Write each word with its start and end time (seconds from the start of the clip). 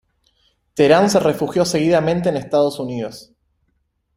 Terán 0.73 1.11
se 1.11 1.19
refugió 1.19 1.63
seguidamente 1.63 2.29
en 2.29 2.37
Estados 2.37 2.79
Unidos. 2.79 3.33